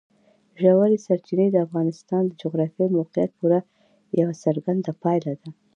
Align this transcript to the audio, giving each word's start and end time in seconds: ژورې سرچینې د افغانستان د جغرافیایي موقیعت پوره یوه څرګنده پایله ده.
ژورې 0.61 0.97
سرچینې 1.05 1.47
د 1.51 1.57
افغانستان 1.65 2.23
د 2.27 2.31
جغرافیایي 2.41 2.91
موقیعت 2.97 3.31
پوره 3.39 3.59
یوه 4.19 4.33
څرګنده 4.43 4.91
پایله 5.03 5.33
ده. 5.41 5.49